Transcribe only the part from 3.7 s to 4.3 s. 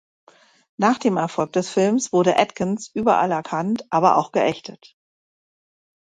aber